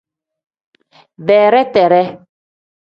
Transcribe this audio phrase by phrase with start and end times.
[1.27, 2.05] Bereteree.